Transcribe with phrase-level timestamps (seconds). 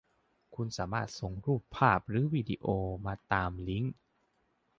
[0.55, 2.67] คุณสามารถส่งรูปภาพหรือวีดีโอ
[3.05, 3.93] มาตามลิงค์